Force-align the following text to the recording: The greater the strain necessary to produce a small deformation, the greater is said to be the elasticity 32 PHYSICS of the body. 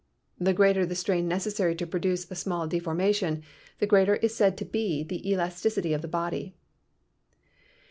The 0.39 0.55
greater 0.55 0.83
the 0.83 0.95
strain 0.95 1.27
necessary 1.27 1.75
to 1.75 1.85
produce 1.85 2.25
a 2.31 2.35
small 2.35 2.67
deformation, 2.67 3.43
the 3.77 3.85
greater 3.85 4.15
is 4.15 4.33
said 4.33 4.57
to 4.57 4.65
be 4.65 5.03
the 5.03 5.19
elasticity 5.31 5.89
32 5.89 5.89
PHYSICS 5.91 5.95
of 5.95 6.01
the 6.01 6.07
body. 6.07 6.55